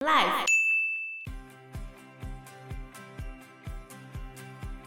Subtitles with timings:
[0.00, 0.46] Life。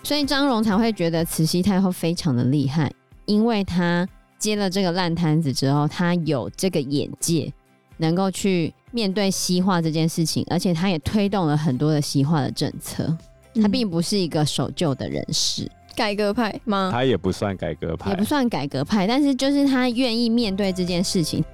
[0.01, 2.91] 所以张荣才会觉得慈禧太后非常的厉害，
[3.25, 4.07] 因为她
[4.39, 7.53] 接了这个烂摊子之后，她有这个眼界，
[7.97, 13.15] 能够去面对西化这件事情，而且她也推动了很多的西化的政策。
[13.61, 15.69] 她并不是一个守旧的人士。
[15.95, 16.89] 改革派吗？
[16.91, 21.45] 他也不算改革派，也不算改革派，但是就是他愿意面对这件事情。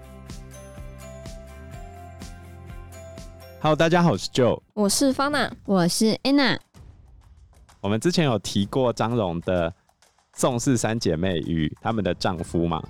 [3.62, 6.58] Hello，大家好，我是 Joe，我是 Fana，我是 Anna。
[7.82, 9.74] 我们之前有提过张荣的
[10.34, 12.82] 宋氏三姐妹与他们的丈夫嘛？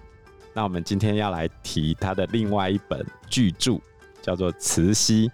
[0.54, 3.80] 那我们今天要来提她的另外一本巨著，
[4.22, 5.28] 叫做《慈禧》。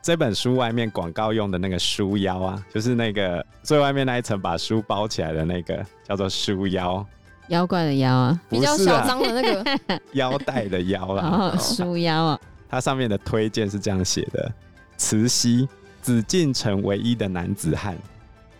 [0.00, 7.04] 这本书外面广告用的那个书腰啊，就是那个最外面那一层把书包起来的那个，叫做书腰，
[7.48, 9.78] 妖怪的妖啊，比较嚣张的那个
[10.14, 11.28] 腰带的腰啦。
[11.28, 14.50] 哦，书腰啊，它上面的推荐是这样写的：
[14.98, 15.66] 慈禧，
[16.02, 17.96] 紫禁城唯一的男子汉。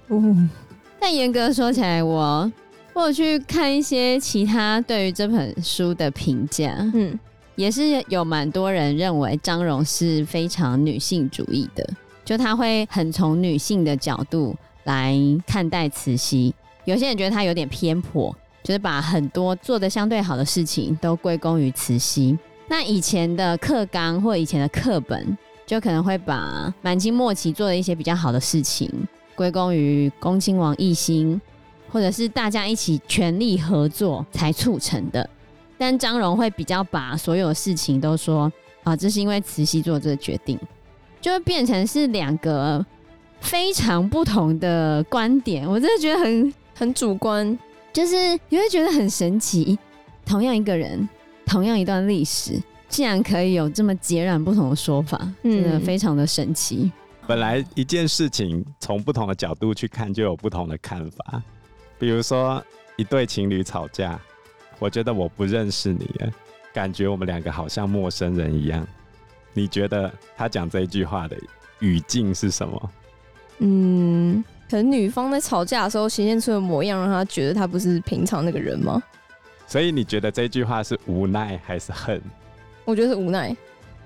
[0.08, 0.18] 哦，
[0.98, 2.50] 但严格说起来，我
[2.94, 7.18] 我有去看一些其他对于这本书的评价，嗯。
[7.56, 11.84] 也是有蛮多人认为张荣是非常女性主义的，
[12.24, 16.54] 就他会很从女性的角度来看待慈禧。
[16.84, 22.38] 有些人觉得他有点偏颇，就是把很多做的相对好的事情都归功于慈禧。
[22.68, 25.36] 那以前的课纲或以前的课本，
[25.68, 28.90] 就可能会把满清末期做的一些比较好的事情
[29.34, 31.38] 归功于恭亲王奕欣，
[31.92, 35.28] 或者是大家一起全力合作才促成的。
[35.76, 38.50] 但张荣会比较把所有事情都说
[38.82, 40.58] 啊，这是因为慈禧做这个决定，
[41.20, 42.84] 就会变成是两个
[43.42, 45.68] 非常不同的观点。
[45.68, 47.58] 我真的觉得很很主观，
[47.92, 48.16] 就是
[48.48, 49.78] 你会觉得很神奇。
[50.24, 51.06] 同样一个人，
[51.44, 56.90] 同样一段历史，竟然可以有这么截然不同的说法，真的非常的神奇。
[57.26, 61.42] 本来一件事情从不同的角度去看，就有不同的看法。
[61.98, 62.62] 比如说
[62.96, 64.18] 一对情侣吵架。
[64.80, 66.08] 我觉得我不认识你，
[66.72, 68.86] 感觉我们两个好像陌生人一样。
[69.52, 71.36] 你觉得他讲这句话的
[71.80, 72.90] 语境是什么？
[73.58, 79.02] 嗯，可能女方在吵架的时候显现出的模样，让他觉得他不是平常那个人吗？
[79.66, 82.22] 所以你觉得这句话是无奈还是恨？
[82.88, 83.54] 我觉得是无奈。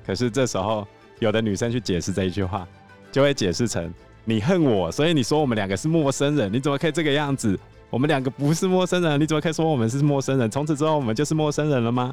[0.04, 0.84] 可是这时候
[1.20, 2.66] 有的女生去解释这一句话，
[3.12, 3.94] 就会解释成
[4.24, 7.56] 你恨我，所以你说我们两个是陌生人，你怎么可以这个样子？
[7.90, 10.50] 我们两个不是陌生人，你怎么可以说我们是陌生人？
[10.50, 12.12] 从此之后我们就是陌生人了吗？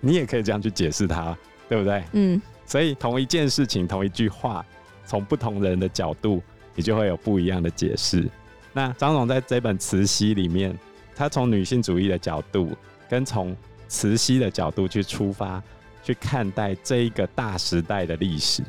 [0.00, 1.34] 你也可以这样去解释它，
[1.66, 2.04] 对不对？
[2.12, 2.42] 嗯。
[2.66, 4.62] 所以同一件事情，同一句话，
[5.06, 6.42] 从不同人的角度，
[6.74, 8.28] 你就会有不一样的解释。
[8.74, 10.78] 那张总在这本《慈禧》里面，
[11.16, 12.70] 他从女性主义的角度，
[13.08, 13.56] 跟从
[13.88, 15.62] 慈禧的角度去出发，
[16.02, 18.62] 去看待这一个大时代的历史。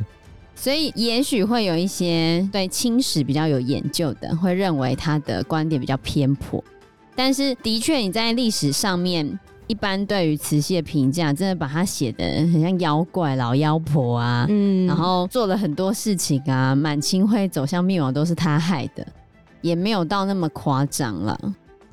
[0.56, 6.64] 所以，也许会有一些对清史比较有研究的，会认为他的观点比较偏颇。
[7.16, 19.06] 但是，的确，你在历史上面，一般对于慈禧的评价，真的把他写的很像妖怪、老妖婆啊，嗯，然后做了很多事情啊，满清会走向灭亡都是他害的，
[19.62, 21.38] 也没有到那么夸张了。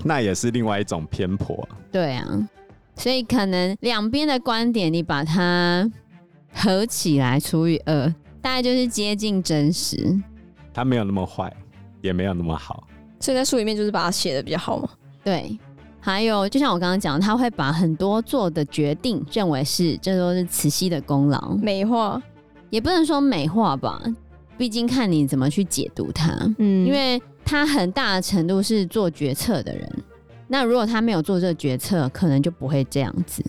[0.02, 1.68] 那也是另外一种偏颇。
[1.92, 2.48] 对啊，
[3.00, 5.90] 所以可能两边的观点，你把它
[6.52, 8.14] 合起来除以二。
[8.42, 10.18] 大概就是接近真实，
[10.72, 11.54] 他没有那么坏，
[12.00, 12.86] 也没有那么好，
[13.20, 14.88] 所以在书里面就是把它写的比较好嘛。
[15.22, 15.58] 对，
[16.00, 22.22] 还有就像我刚刚讲，他会把很多做的决定认为是这都是慈禧的功劳，美化
[22.70, 24.02] 也不能说美化吧，
[24.56, 26.32] 毕竟看你怎么去解读它。
[26.56, 29.92] 嗯，因为他很大的程度是做决策的人，
[30.50, 33.42] 那如果他没有做这个决策，可能就不会这样子。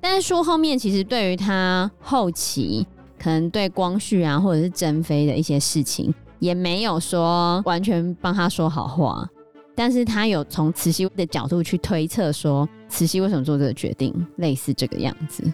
[0.00, 2.86] 但是书后面其实对于他后期。
[3.22, 9.28] 可能对光绪啊，或者是珍妃的一些事情，也没有说完全帮他说好话，
[9.74, 15.44] 但是他有从慈禧的角度去推测，说慈禧为什么做这个决定，类似这个样子。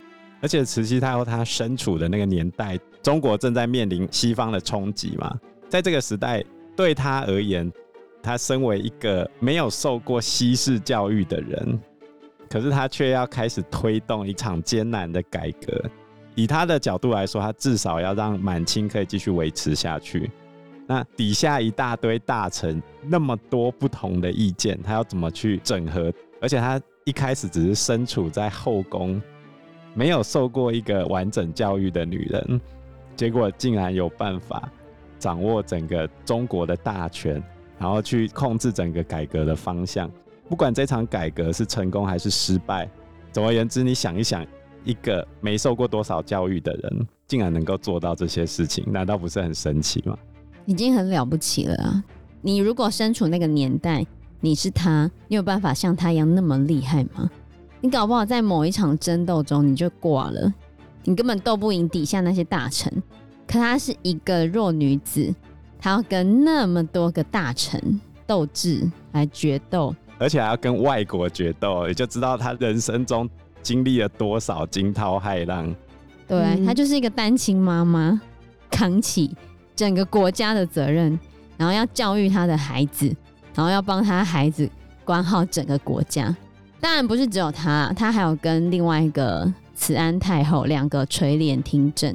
[0.40, 5.36] 而且慈禧太后她身处的那个年代，中国正在面临西方的冲击嘛，
[5.68, 6.44] 在这个时代
[6.76, 7.68] 对她而言，
[8.26, 11.80] 他身为一个没有受过西式教育的人，
[12.50, 15.80] 可是他却要开始推动一场艰难的改革。
[16.34, 20.28] 以他的角度来说，他至少要让满清可以继续维持下去。
[20.88, 26.12] 那底下一大堆大臣，那么多不同的意见，他要怎么去整合？
[26.40, 29.22] 而且他一开始只是身处在后宫，
[29.94, 32.60] 没有受过一个完整教育的女人，
[33.14, 34.68] 结果竟然有办法
[35.16, 37.42] 掌握整个中国的大权，
[37.78, 40.10] 然后去控制整个改革的方向。
[40.48, 42.88] 不管这场改革是成功还是失败，
[43.32, 44.46] 总而言之，你想一想。
[44.84, 50.16] 一个没受过多少教育的人，竟然能够做到这些事情，难道不是很神奇吗？
[50.64, 52.04] 已经很了不起了啊！
[52.40, 54.06] 你如果身处那个年代，
[54.38, 57.28] 你是他，你有办法像他一样那么厉害吗？
[57.80, 60.54] 你搞不好在某一场争斗中你就挂了，
[61.02, 63.02] 你根本斗不赢底下那些大臣。
[63.44, 65.34] 可她是一个弱女子，
[65.78, 73.28] 她要跟那么多个大臣斗智来决斗，而且还要跟外国决斗，也就知道他人生中
[73.62, 75.74] 经历了多少惊涛骇浪。
[76.26, 78.20] 对，他就是一个单亲妈妈，
[78.70, 79.36] 扛起
[79.76, 81.18] 整个国家的责任，
[81.56, 83.14] 然后要教育他的孩子，
[83.54, 84.68] 然后要帮他孩子
[85.04, 86.34] 管好整个国家。
[86.80, 92.14] 当然不是只有他，他还有跟另外一个慈安太后两个垂帘听政。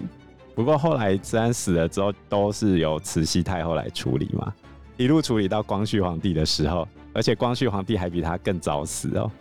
[0.54, 4.54] 不过后来慈安死了之后，都是由慈禧太后来处理嘛，
[4.98, 9.32] 一路处理到光绪皇帝的时候，而且光绪皇帝还比他更早死哦，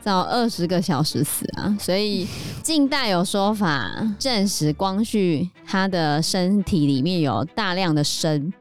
[0.00, 1.76] 早二十个小时死啊！
[1.80, 2.26] 所以
[2.62, 8.52] 近代有说法证实光绪他的身体里面有大量的砷，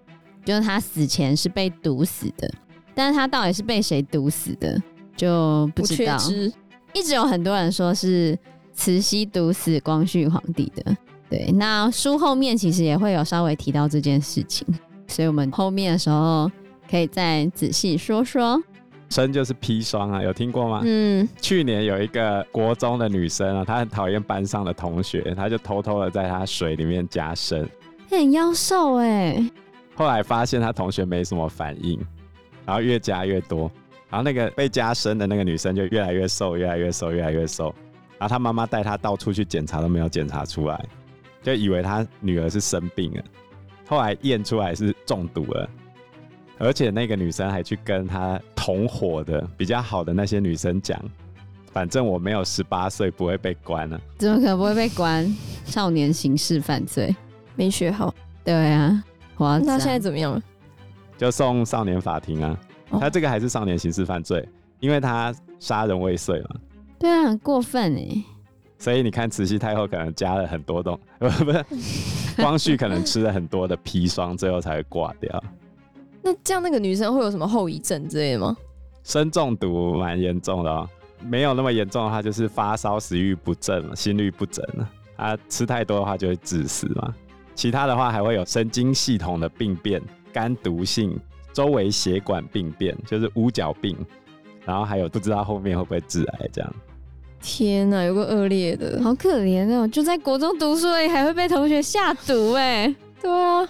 [0.43, 2.51] 就是他死前是被毒死的，
[2.95, 4.81] 但是他到底是被谁毒死的
[5.15, 6.17] 就不知道。
[6.93, 8.37] 一直有很多人说是
[8.73, 10.97] 慈禧毒死光绪皇帝的。
[11.29, 14.67] 对，那书后面其实也会有稍微提到这件事情，
[15.07, 16.49] 所以我们后面的时候
[16.89, 18.61] 可以再仔细说说。
[19.09, 20.81] 砷就是砒霜啊，有听过吗？
[20.83, 27.67] 嗯，去年有一个国中的女生啊，她很讨厌班上的同学，她就偷偷的在她水里面加砷，
[28.07, 29.43] 很妖兽哎。
[29.95, 31.99] 后来发现她同学没什么反应，
[32.67, 33.71] 然后越加越多，
[34.11, 37.73] 然后那个被加砷的那个女生就越来越瘦，越来越瘦，越来越瘦，
[38.19, 40.85] 然后她妈妈带她到处去检查都没有检查出来。
[41.41, 43.23] 就以为他女儿是生病了，
[43.87, 45.69] 后来验出来是中毒了，
[46.57, 50.99] 而且那个女生还去跟她同伙的比较好的那些女生讲，
[51.71, 53.99] 反正我没有十八岁不会被关了。
[54.17, 55.25] 怎么可能不会被关？
[55.65, 57.15] 少年刑事犯罪
[57.55, 58.13] 没学好。
[58.43, 59.03] 对啊，
[59.37, 60.41] 那现在怎么样了？
[61.17, 62.59] 就送少年法庭啊。
[62.99, 64.47] 他这个还是少年刑事犯罪，
[64.79, 66.49] 因为他杀人未遂嘛。
[66.97, 68.23] 对啊，很过分哎。
[68.79, 71.65] 所以你看，慈禧太后可能加了很多东， 不是
[72.37, 75.43] 光绪可能吃了很多的砒霜，最后才会挂掉。
[76.21, 78.55] 那这样那个女生会有什么后遗症之类的吗？
[79.03, 80.89] 砷中毒蛮严重的哦，
[81.21, 84.89] 没有那么严重的话，就是发烧、食欲不振、心律不整了。
[85.17, 87.13] 啊，吃太多的话就会致死嘛。
[87.55, 90.01] 其他的话还会有神经系统的病变、
[90.31, 91.19] 肝毒性、
[91.51, 93.97] 周围血管病变，就是五角病。
[94.65, 96.73] 然后还有不知道后面会不会致癌这样。
[97.41, 99.87] 天哪，有个恶劣的，好可怜哦！
[99.87, 102.93] 就在国中读书而已，还会被同学下毒哎。
[103.21, 103.67] 对啊，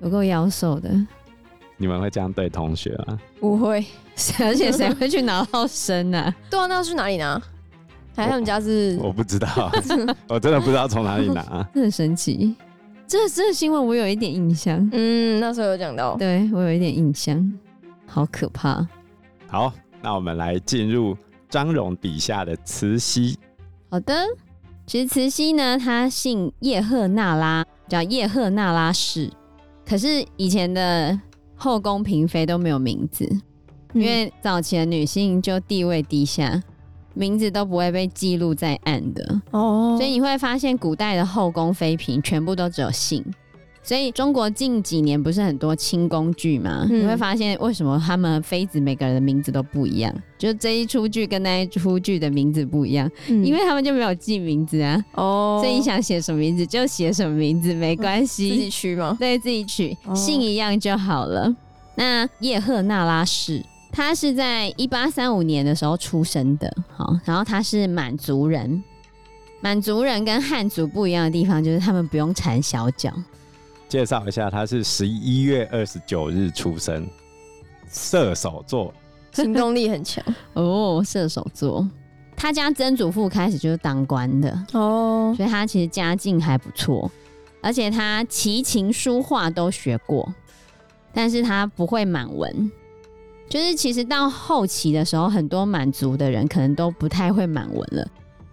[0.00, 0.90] 有够妖兽的。
[1.76, 3.18] 你们会这样对同学吗？
[3.38, 3.84] 不会，
[4.40, 6.34] 而且谁会去拿到生呢？
[6.50, 7.40] 对啊，那要去哪里拿？
[8.16, 8.98] 还是他们家是？
[9.00, 9.70] 我不知道，
[10.28, 11.68] 我真的不知道从哪里拿。
[11.72, 12.54] 很神奇，
[13.06, 14.76] 这这个新闻我有一点印象。
[14.92, 17.52] 嗯，那时候有讲到，对我有一点印象，
[18.06, 18.84] 好可怕。
[19.46, 19.72] 好，
[20.02, 21.16] 那我们来进入。
[21.48, 23.38] 张荣笔下的慈禧，
[23.90, 24.24] 好的，
[24.86, 29.30] 其实慈禧呢，她姓叶赫那拉，叫叶赫那拉氏。
[29.86, 31.18] 可是以前的
[31.56, 33.26] 后宫嫔妃都没有名字，
[33.94, 36.62] 嗯、因为早期的女性就地位低下，
[37.14, 39.40] 名字都不会被记录在案的。
[39.52, 43.24] 哦，所以你会发现古代的后宫妃嫔全部都只有姓。
[43.88, 46.86] 所以中国近几年不是很多清宫剧嘛？
[46.90, 50.14] 嗯、你会发现为什么他们妃子每个人的名字都不一样？
[50.36, 55.02] 就这一出剧跟那一出剧的名字不一样，嗯、因为他们就没有记名字啊。
[55.14, 59.16] 哦，所以你想写什么名字就写什么名字，没关系，自己取吗？
[59.18, 61.50] 对，自己取，姓一样就好了。
[61.94, 68.84] 那叶赫那拉氏，他是在一八三五年的时候出生的，好，然后他是满族人。
[69.62, 73.10] 满族人跟汉族不一样的地方就是他们不用缠小脚。
[73.88, 77.08] 介绍一下，他是十一月二十九日出生，
[77.90, 78.92] 射手座，
[79.32, 80.22] 行动力很强。
[80.52, 81.02] 哦。
[81.04, 81.88] 射手座，
[82.36, 87.10] 他家曾祖父开始就是当官的哦，所以他其实家境还不错，
[87.62, 90.32] 而且他琴棋书画都学过，
[91.12, 92.70] 但是他不会满文，
[93.48, 98.06] 就是其实到后期的时候，很多满族的人可能都不太会满文了，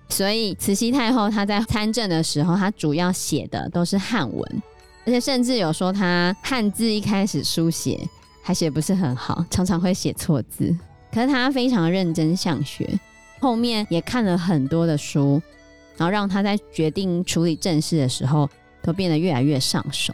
[0.07, 4.63] 所以慈禧太后她在参政的时候，她主要写的都是汉文。
[5.05, 8.07] 而且甚至有说他汉字一开始书写
[8.41, 10.75] 还写不是很好，常常会写错字。
[11.13, 12.99] 可是他非常认真向学，
[13.39, 15.41] 后面也看了很多的书，
[15.95, 18.49] 然后让他在决定处理政事的时候
[18.81, 20.13] 都变得越来越上手。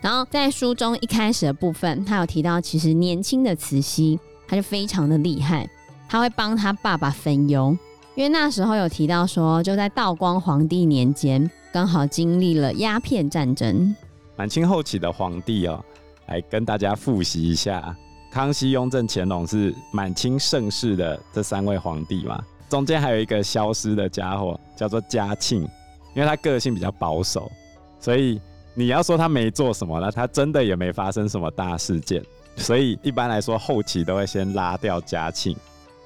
[0.00, 5.68] 然后在书中一开始的部分，他有提到，其实年轻的慈禧他就非常的厉害，
[6.08, 7.76] 他会帮他爸爸分忧，
[8.14, 13.94] 因因为那时候有提到说，就在道光皇帝年间，刚好经历了鸦片战争。
[14.38, 15.84] 满清后期的皇帝哦，
[16.28, 17.92] 来跟大家复习一下：
[18.30, 22.40] 康熙、雍正、乾隆是满清盛世的这三位皇帝嘛。
[22.68, 25.62] 中间还有一个消失的家伙，叫做嘉庆，
[26.14, 27.50] 因为他个性比较保守，
[27.98, 28.40] 所以
[28.74, 32.24] 你要说他没做什么，那他真的也没发生什么大事件。
[32.56, 35.56] 所以一般来说，后期都会先拉掉嘉庆，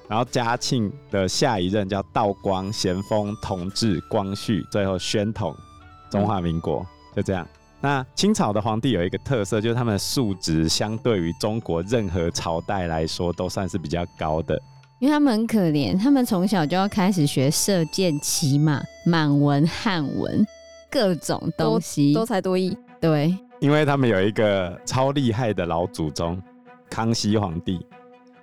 [0.07, 5.55] 然后嘉庆的下一任叫道光、咸丰、同治、光绪，最后宣统，
[6.09, 6.83] 中华民国，
[7.15, 7.47] 就这样。
[7.83, 14.57] 那清朝的皇帝有一个特色，就是他们的素质相对于中国任何朝代来说，都算是比较高的。
[14.99, 20.45] 因为他们很可怜，他们从小就要开始学射箭、骑马、满文、汉文，
[20.89, 22.77] 各种东西，多才多艺。
[23.01, 26.41] 对，因为他们有一个超厉害的老祖宗，
[26.89, 27.85] 康熙皇帝。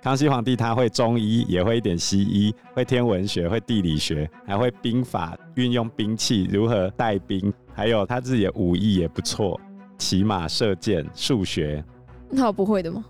[0.03, 9.59] 康熙皇帝他会中医，也会一点西医，会天文学，会地理学，还会兵法，运用兵器，如何带兵，还有他自己的武艺也不错，
[9.97, 11.83] 骑马、射箭、数学。
[12.29, 13.03] 那有不会的吗？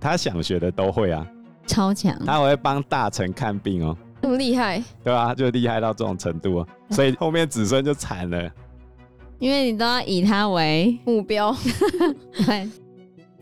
[0.00, 1.26] 他想学的都会啊。
[1.66, 5.32] 超强，他会帮大臣看病哦，这么厉害，对啊？
[5.32, 8.50] 就厉害到这种程度哦， 所以后面子孙就惨了，
[9.38, 11.54] 因为你都要以他为 目标，
[12.44, 12.68] 对，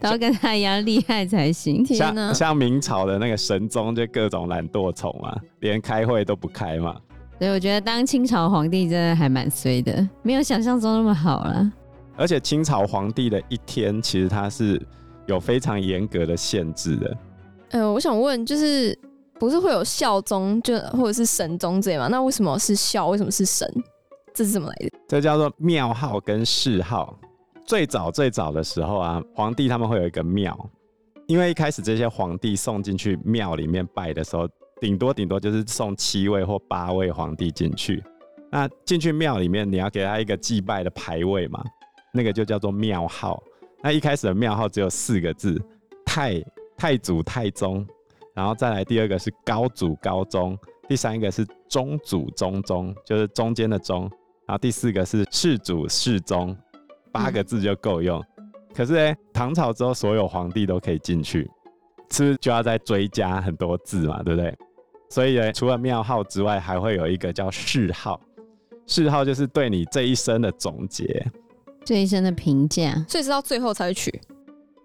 [0.01, 1.85] 都要跟他一样厉害才行。
[1.87, 6.95] 像像明朝的那个神宗，就各种懒惰虫嘛，连开会都不开嘛。
[7.41, 11.73] 所以我觉得当清朝皇帝真的还蛮衰的，没有想象中那么好了。
[12.15, 14.79] 而且清朝皇帝的一天，其实他是
[15.25, 17.17] 有非常严格的限制的。
[17.71, 18.95] 呃，我想问，就是
[19.39, 22.09] 不是会有孝宗，就或者是神宗这样吗？
[22.09, 23.09] 那为什么是孝？
[23.09, 23.67] 为什么是神？
[24.35, 24.91] 这是怎么来的？
[25.09, 27.19] 这叫做庙号跟谥号。
[27.65, 30.55] 最早最早的时候啊，皇帝他们会有一个庙，
[31.27, 34.47] 因为一开始这些皇帝送进去庙里面拜的时候，
[34.81, 38.03] 顶多顶多就是送七位或八位皇帝进去。
[38.51, 41.63] 那进去庙里面，你要给他一个祭拜的牌位嘛，
[42.13, 43.43] 那个就叫做庙号。
[43.83, 45.61] 那一开始的庙号只有四个字：
[46.05, 46.43] 太。
[46.77, 47.87] 太祖、太宗，
[48.33, 50.59] 然后再来第二个是高祖、高宗，
[50.89, 54.11] 第三个是中祖、中宗，就是中间的中，
[54.47, 56.57] 然后第四个是世祖、世宗，
[57.13, 58.19] 八个字就够用。
[58.75, 61.43] 可是呢，唐朝之后所有皇帝都可以进去，
[62.13, 64.23] 是不是就要再追加很多字嘛？
[64.23, 64.57] 对不对？
[65.11, 68.19] 所以呢，除了庙号之外，还会有一个叫谥号，
[68.87, 71.27] 谥号就是对你这一生的总结，
[71.85, 74.21] 这一生的评价，所以是到最后才会取。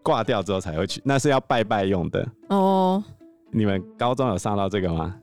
[0.04, 3.04] 挂掉之后才会取，那是要拜拜用的哦。
[3.52, 5.16] 你们高中有上到这个吗？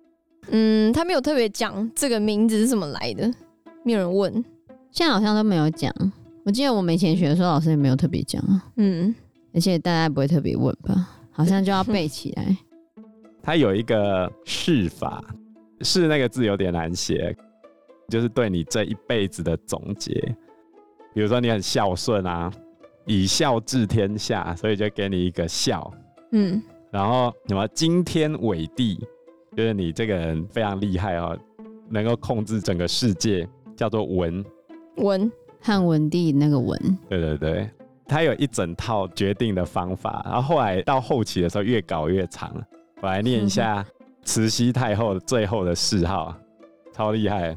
[0.50, 3.28] 嗯，他没有特别讲这个名字是怎么来的，
[3.84, 4.32] 没有人问，
[4.90, 5.92] 现在好像都没有讲。
[6.44, 8.42] 我记得我们以前学的时候，老师也没有特别讲。
[8.76, 9.14] 嗯，
[9.54, 11.10] 而且大家不会特别问吧？
[11.30, 12.56] 好像就要背起来。
[13.42, 15.22] 他有一个谥法，
[15.80, 17.36] 谥那个字有点难写，
[18.08, 20.12] 就是对你这一辈子的总结。
[21.14, 22.50] 比如说你很孝顺啊。
[23.04, 25.92] 以孝治天下，所以就给你一个孝。
[26.30, 28.96] 嗯，然后什么惊天伟地，
[29.56, 31.36] 就是你这个人非常厉害哦，
[31.88, 33.44] 能够控制整个世界，
[33.74, 34.44] 叫做文。
[34.98, 35.28] 文，
[35.60, 36.78] 汉文帝那个文。
[37.08, 37.68] 对对对，
[38.06, 42.54] 他有一整套决定的方法，然后后来到后期的时候越搞越长。
[43.02, 43.84] 我来念一下
[44.24, 46.34] 慈禧太后最后的谥号，
[46.94, 47.54] 超厉害。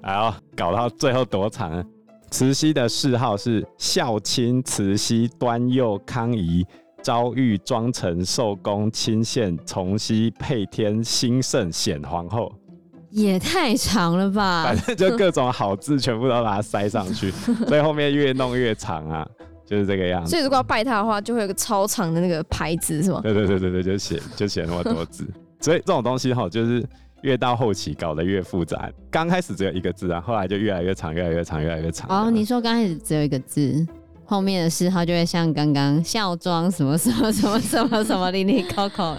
[0.00, 1.84] 然后搞到最后多长？
[2.30, 6.64] 慈禧的谥号是孝亲慈禧端佑康仪
[7.02, 12.50] 昭裕庄承寿恭钦献崇熙配天兴圣显皇后，
[13.10, 14.64] 也太长了吧！
[14.64, 17.30] 反正就各种好字全部都把它塞上去，
[17.68, 19.28] 所以后面越弄越长啊，
[19.72, 20.30] 就是这个样子。
[20.30, 23.20] 所以如果要拜他的话，就会有个超长的那个牌子，是吗？
[23.22, 25.26] 对对对对对，就写就写那么多字，
[25.60, 26.86] 所以这种东西哈，就是。
[27.22, 32.10] 越到后期搞得越复杂，刚开始只有一个字啊，后来就越来越长，越来越长，越来越长。
[32.10, 33.86] 哦，你说刚开始只有一个字，
[34.24, 39.16] 后面的谥号就会像刚刚孝庄什么什么什么什么什么哩哩抠抠，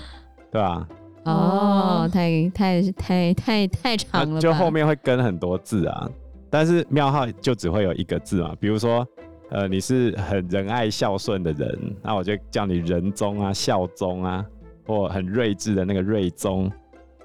[0.52, 0.86] 对啊。
[1.24, 4.42] 哦，太太太太太长了。
[4.42, 6.06] 就后面会跟很多字啊，
[6.50, 8.54] 但是庙号就只会有一个字嘛。
[8.60, 9.08] 比如说，
[9.54, 14.44] 呃，你是很仁爱孝顺的人，那我就叫你仁宗啊、孝宗啊，
[14.86, 16.72] 或很睿智的那个睿宗。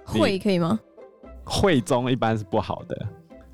[0.04, 0.78] 惠可以吗？
[1.44, 3.06] 惠宗一般是不好的，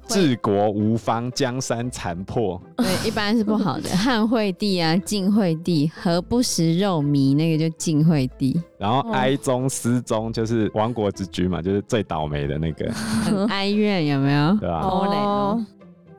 [0.09, 2.61] 治国无方，江山残破。
[2.77, 3.89] 对，一般是不好的。
[3.97, 7.37] 汉惠帝啊，晋惠帝，何不食肉糜？
[7.37, 8.61] 那个就晋惠帝。
[8.77, 12.93] 然后哀宗、思宗就是亡国之君嘛，就是最倒霉的那个。
[12.93, 14.57] 很哀怨有没有？
[14.57, 14.81] 对吧？
[14.81, 15.67] 哦，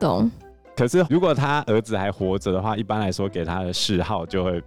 [0.00, 0.30] 懂。
[0.76, 4.62] 可是如果他儿子还活着的话，一般来说给他的谥号就会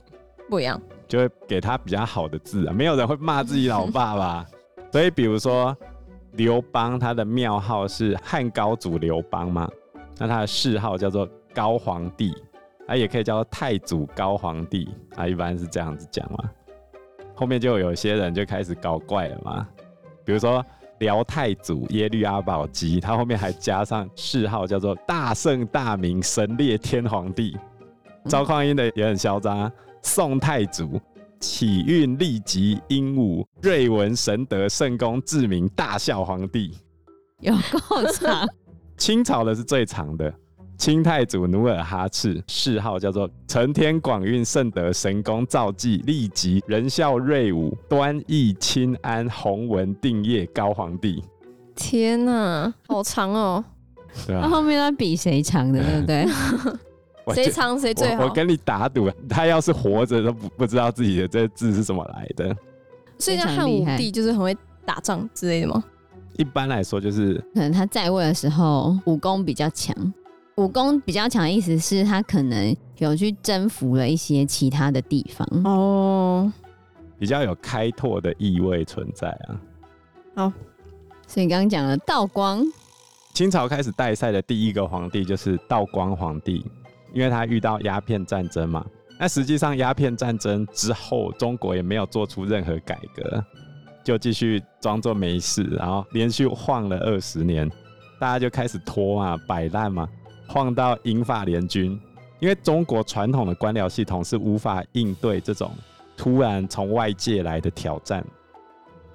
[0.50, 2.74] 不一样，就会给他比较好的字啊。
[2.74, 4.46] 没有人会骂自己老爸吧？
[4.92, 5.78] 所以，比如说，
[6.32, 9.70] 刘邦他的庙号是汉高祖刘邦嘛，
[10.18, 12.34] 那他的谥号叫做高皇帝，
[12.88, 16.50] 啊，也可以叫做太祖高皇帝，啊，一般是这样子讲嘛。
[17.36, 19.68] 后面就有些人就开始搞怪了嘛，
[20.26, 20.66] 比如说
[21.00, 27.58] 辽太祖耶律阿保机，他后面还加上谥号叫做大圣大明神烈天皇帝。
[28.26, 31.00] 赵匡胤的也很嚣张啊，宋太祖
[31.40, 36.78] 启运立即英武瑞文神德圣公至明大孝皇帝，
[37.40, 38.48] 有够长。
[38.98, 40.34] 清朝的是最长的。
[40.80, 51.22] 清太祖努尔哈赤，谥号叫做承天广运圣德神功造济立即仁孝瑞武端义亲安弘文定业高皇帝。
[51.76, 53.62] 天哪，好长哦！
[54.26, 56.26] 对啊，那后面他比谁长的，对不对？
[57.36, 58.24] 谁长谁最好？
[58.24, 62.56] 我跟你打赌，他要是活着都不不知道自己的这字是怎么来的。
[63.18, 64.56] 所以像汉武帝就是很会
[64.86, 65.84] 打仗之类的吗？
[66.38, 69.94] 一般来说，就是可能他在位的时候武功比较强。
[70.60, 76.52] 武功比较强的意思是他可能有去征服了一些其他的地方哦，
[77.18, 79.62] 比较有开拓的意味存在啊。
[80.36, 80.54] 好，
[81.26, 82.62] 所以刚刚讲了道光，
[83.34, 86.66] 清朝开始代赛的第一个皇帝就是道光皇帝，
[87.14, 88.86] 因为他遇到鸦片战争嘛。
[89.18, 93.42] 那实际上鸦片战争之后，中国也没有做出任何改革，
[94.04, 97.70] 就继续装作没事，然后连续晃了二十年，
[98.20, 100.06] 大家就开始拖嘛，摆烂嘛。
[100.52, 101.98] 晃到英法联军，
[102.40, 105.72] 因为中国传统的官僚系统是无法应对这种
[106.18, 108.26] 突然从外界来的挑战，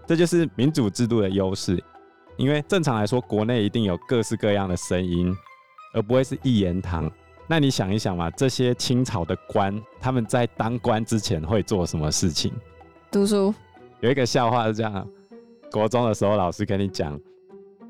[0.06, 1.82] 这就是民主制度的优势。
[2.36, 5.36] 因为正常来说，国内一定有各式各样的声音，
[5.92, 7.10] 而不会是一言堂。
[7.48, 12.52] 那你想一想嘛，这些清朝的官，他们在当官之前会做什么事情？
[13.10, 13.52] 读书。
[14.00, 15.06] 有一个笑话是这样：
[15.72, 17.20] 国中的时候，老师跟你讲，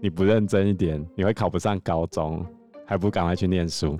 [0.00, 2.44] 你不认真一点，你会考不上高中。
[2.86, 3.98] 还不赶快去念书？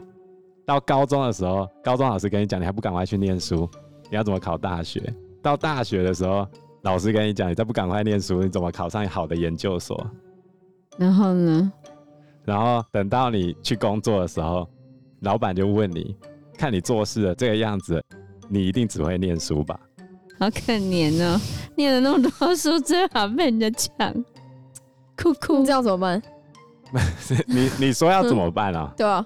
[0.67, 3.69] 到高中的时候，高中老师跟你讲，你还不赶快去念书？
[4.11, 5.01] 你要怎么考大学？
[5.43, 6.47] 到大学的时候，
[6.83, 10.07] 老师跟你讲，你再不赶快念书，你怎么考上好的研究所？
[10.97, 11.73] 然后呢？
[12.45, 14.69] 然后等到你去工作的时候，
[15.21, 16.17] 老板就问你，
[16.57, 18.03] 看你做事的这个样子，
[18.49, 19.79] 你一定只会念书吧？
[20.39, 21.41] 好可怜哦，
[21.77, 24.13] 念了那么多书，最好被人家抢，
[25.17, 26.23] 哭哭，这样怎么办？
[27.47, 28.93] 你你说要怎么办啊？
[28.97, 29.25] 对啊，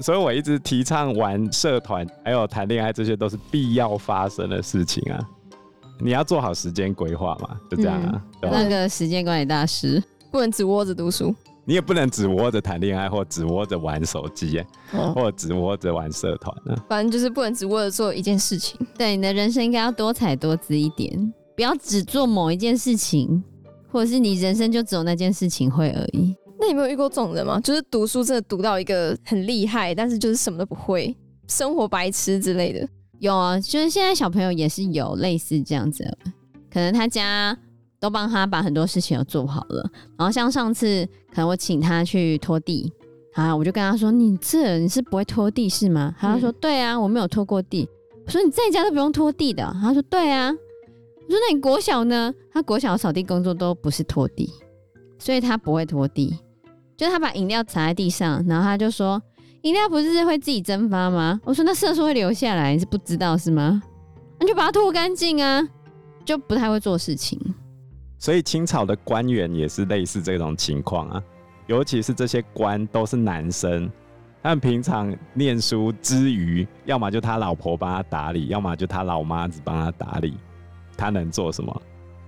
[0.00, 5.18] 所以我一直提倡玩社团，还有谈恋爱，这些都是必要发生的事情啊。
[5.98, 8.22] 你要做好时间规划嘛，就这样啊。
[8.42, 16.76] 嗯、那个时间管理大师不能只窝着读书，你也不能只窝着谈恋爱，或只窝着玩手机，哦、或只窝着玩社团啊。
[16.86, 18.78] 反正就是不能只窝着做一件事情。
[18.98, 23.42] 对，你的人生应该要多彩多姿一点，不要只做某一件事情，
[23.90, 26.36] 或者是你人生就只有那件事情会而已。
[26.58, 27.60] 那你有没有遇过这种人吗？
[27.60, 31.14] 就是读书真的读到一个很厉害，但是就是什么都不会，
[31.46, 32.88] 生活白痴之类的。
[33.18, 36.18] 有啊，就是现在小朋友也是有类似这样子的，
[36.70, 37.56] 可能他家
[37.98, 39.90] 都帮他把很多事情都做好了。
[40.18, 42.92] 然后像上次，可能我请他去拖地，
[43.34, 47.88] 啊，我就跟他说：“你这人是不会拖地是吗？”他说：“对啊，我没有拖过地。”
[48.26, 54.50] 我说：“你在家都不用拖地的。”他说：“对啊。”我说：“那你国小呢？”他国小扫地工作都不是拖地，
[55.18, 56.36] 所以他不会拖地。
[56.96, 59.22] 就他把饮料洒在地上，然后他就说
[59.62, 63.82] ：“饮料不是会自己蒸发吗？”我说：“那色素会留下来，你是不知道是吗？”
[64.40, 65.62] 那就把它吐干净啊，
[66.24, 67.38] 就不太会做事情。
[68.18, 71.22] 所以清朝的官员也是类似这种情况啊，
[71.66, 73.90] 尤其是这些官都是男生，
[74.42, 80.34] 他们平常念书之余，要么就他老婆帮他打理，要么就他老妈子帮他打理，
[80.96, 81.82] 他能做什么？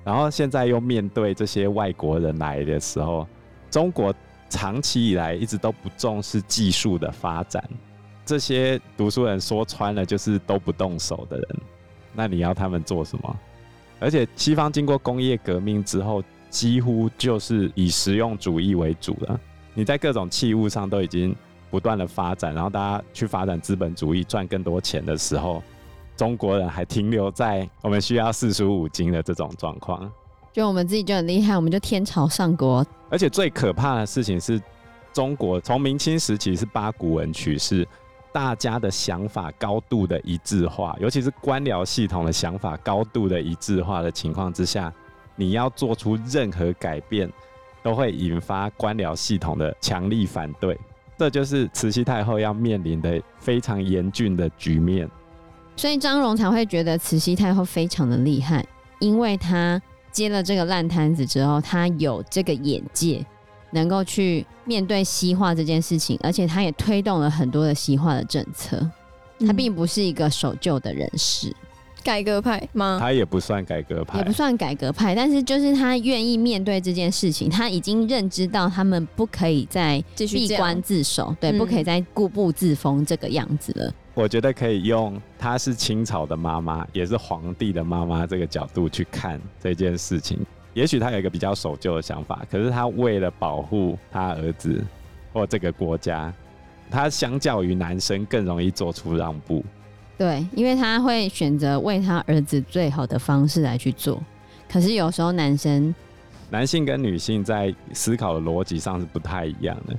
[0.04, 3.26] 然后现在又面对这些外国人来的时候，
[3.70, 4.14] 中国。
[4.48, 7.62] 长期以来一直都不重视技术的发展，
[8.24, 11.48] 这些读书人说穿了就是都不动手的人，
[12.14, 13.36] 那你要他们做什么？
[14.00, 19.40] 而且西方经过工业革命之后，几乎就是以实用主义为主了。
[19.74, 21.34] 你在各种器物上都已经
[21.70, 25.62] 不断的发展，然后大家去发展资本主义赚更多钱的时候，
[26.16, 30.10] 中国人还停留在我们需要四书五经的这种状况。
[30.52, 32.84] 就我们自己就很厉害，我们就天朝上国。
[33.10, 34.60] 而且最可怕的事情是，
[35.12, 37.86] 中国从明清时期是八股文取士，
[38.32, 44.92] 大家的想法高度的一致化，尤其是官僚系统的想法高度的一致化的情况之下，
[45.36, 47.30] 你要做出任何改变，
[47.82, 50.76] 都会引发官僚系统的强力反对。
[51.16, 55.08] 这就是慈禧太后要面临的非常严峻的局面。
[55.76, 58.66] 所以张荣才会觉得慈禧太后非常的厉害，
[58.98, 59.80] 因为她。
[60.12, 63.24] 接了这个烂摊子之后，他有这个眼界，
[63.70, 68.88] 能够去面对西化这件事情，而且他也推动了很多的西化的政策。
[69.46, 71.54] 他并不是一个守旧的人士。
[72.04, 72.96] 改革派吗？
[73.00, 83.92] 他也不算改革派，也不算改革派，但是就是他愿意面对这件事情，他已经认知到他们不可以再闭关自守，对，嗯、不可以再固步自封这个样子了。
[84.18, 90.44] 我觉得可以用她是清朝的妈妈，也是皇帝的妈妈这个角度去看这件事情。
[90.74, 94.84] 也许她有一个比较守旧的想法，可是她为了保护她儿子
[95.32, 96.34] 或这个国家，
[96.90, 99.64] 她相较于男生更容易做出让步。
[100.16, 104.20] 对，因为她会选择为他儿子最好的方式来去做。
[104.68, 105.94] 可是有时候男生、
[106.50, 109.96] 男性跟女性在思考的逻辑上是不太一样的。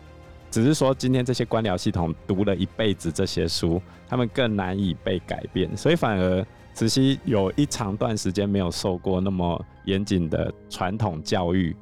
[0.52, 11.76] 只是说今天这些官僚系统读了一辈子这些书，他们更难以被改变，所以反而慈禧有一长段时间没有受过那么严谨的传统教育，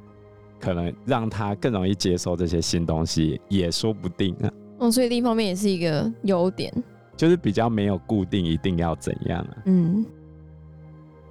[0.60, 4.52] 可能让他更容易接受这些新东西，也说不定啊。
[4.80, 6.72] 嗯，所以另一方面也是一个优点。
[7.16, 9.56] 就是比较没有固定一定要怎样啊。
[9.64, 10.06] 嗯，